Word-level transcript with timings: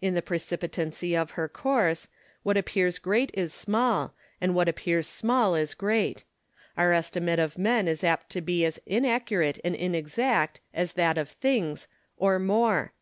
In 0.00 0.14
the 0.14 0.22
precipitancy 0.22 1.16
of 1.16 1.32
her 1.32 1.48
course, 1.48 2.06
what 2.44 2.56
appears 2.56 3.00
great 3.00 3.32
is 3.34 3.52
small, 3.52 4.14
and 4.40 4.54
what 4.54 4.68
appears 4.68 5.08
small 5.08 5.56
is 5.56 5.74
great. 5.74 6.22
Our 6.76 6.92
estimate 6.92 7.40
of 7.40 7.58
men 7.58 7.88
is 7.88 8.04
apt 8.04 8.30
to 8.30 8.40
be 8.40 8.64
as 8.64 8.78
inaccurate 8.86 9.58
and 9.64 9.74
inexact 9.74 10.60
as 10.72 10.92
that 10.92 11.18
of 11.18 11.28
things, 11.28 11.88
or 12.16 12.38
more. 12.38 12.92